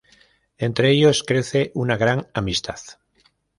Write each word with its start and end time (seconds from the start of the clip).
Entre 0.57 0.89
ellos 0.89 1.23
crece 1.23 1.69
una 1.75 1.95
gran 1.95 2.27
amistad. 2.33 2.79